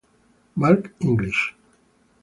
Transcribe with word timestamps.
Mark 0.55 0.89
English 0.99 1.53